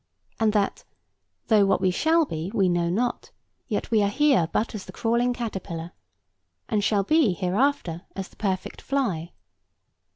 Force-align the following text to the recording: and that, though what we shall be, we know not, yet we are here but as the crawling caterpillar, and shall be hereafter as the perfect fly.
and 0.39 0.51
that, 0.51 0.83
though 1.45 1.63
what 1.63 1.79
we 1.79 1.91
shall 1.91 2.25
be, 2.25 2.49
we 2.55 2.67
know 2.67 2.89
not, 2.89 3.29
yet 3.67 3.91
we 3.91 4.01
are 4.01 4.09
here 4.09 4.49
but 4.51 4.73
as 4.73 4.85
the 4.85 4.91
crawling 4.91 5.31
caterpillar, 5.31 5.91
and 6.67 6.83
shall 6.83 7.03
be 7.03 7.33
hereafter 7.33 8.01
as 8.15 8.27
the 8.27 8.35
perfect 8.35 8.81
fly. 8.81 9.31